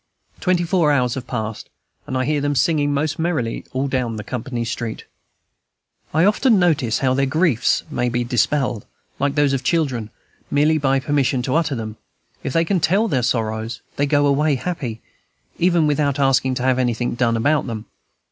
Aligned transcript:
Twenty 0.39 0.63
four 0.63 0.91
hours 0.91 1.13
have 1.13 1.27
passed, 1.27 1.69
and 2.07 2.17
I 2.17 2.25
hear 2.25 2.41
them 2.41 2.55
singing 2.55 2.91
most 2.91 3.19
merrily 3.19 3.63
all 3.71 3.87
down 3.87 4.15
that 4.15 4.23
company 4.23 4.65
street. 4.65 5.05
I 6.11 6.25
often 6.25 6.57
notice 6.57 6.97
how 6.97 7.13
their 7.13 7.27
griefs 7.27 7.83
may 7.91 8.09
be 8.09 8.23
dispelled, 8.23 8.87
like 9.19 9.35
those 9.35 9.53
of 9.53 9.63
children, 9.63 10.09
merely 10.49 10.79
by 10.79 10.99
permission 10.99 11.43
to 11.43 11.55
utter 11.55 11.75
them: 11.75 11.97
if 12.41 12.51
they 12.51 12.65
can 12.65 12.79
tell 12.79 13.07
their 13.07 13.21
sorrows, 13.21 13.81
they 13.97 14.07
go 14.07 14.25
away 14.25 14.55
happy, 14.55 15.01
even 15.59 15.85
without 15.85 16.17
asking 16.17 16.55
to 16.55 16.63
have 16.63 16.79
anything 16.79 17.13
done 17.13 17.37
about 17.37 17.67
them. 17.67 17.85